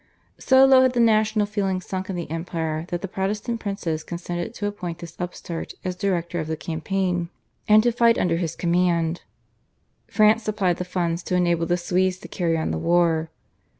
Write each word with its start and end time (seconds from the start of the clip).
So 0.39 0.65
low 0.65 0.81
had 0.81 0.93
the 0.93 0.99
national 0.99 1.45
feeling 1.45 1.79
sunk 1.79 2.09
in 2.09 2.15
the 2.15 2.31
empire 2.31 2.85
that 2.87 3.03
the 3.03 3.07
Protestant 3.07 3.59
princes 3.59 4.03
consented 4.03 4.51
to 4.55 4.65
appoint 4.65 4.97
this 4.97 5.15
upstart 5.19 5.73
as 5.85 5.95
director 5.95 6.39
of 6.39 6.47
the 6.47 6.57
campaign 6.57 7.29
and 7.67 7.83
to 7.83 7.91
fight 7.91 8.17
under 8.17 8.37
his 8.37 8.55
command. 8.55 9.21
France 10.07 10.41
supplied 10.41 10.77
the 10.77 10.85
funds 10.85 11.21
to 11.21 11.35
enable 11.35 11.67
the 11.67 11.77
Swedes 11.77 12.17
to 12.21 12.27
carry 12.27 12.57
on 12.57 12.71
the 12.71 12.79
war. 12.79 13.29